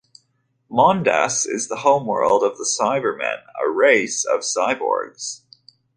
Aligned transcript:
Mondas 0.67 1.45
is 1.47 1.67
the 1.67 1.75
homeworld 1.81 2.41
of 2.41 2.57
the 2.57 2.63
Cybermen, 2.63 3.43
a 3.63 3.69
race 3.69 4.25
of 4.25 4.39
cyborgs. 4.39 5.41